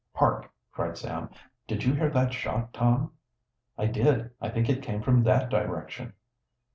"Hark!" 0.15 0.51
cried 0.71 0.97
Sam. 0.97 1.29
"Did 1.67 1.83
you 1.83 1.93
hear 1.93 2.09
that 2.09 2.33
shot, 2.33 2.73
Tom?" 2.73 3.11
"I 3.77 3.85
did. 3.85 4.31
I 4.41 4.49
think 4.49 4.67
it 4.67 4.81
came 4.81 5.03
from 5.03 5.21
that 5.25 5.49
direction." 5.51 6.13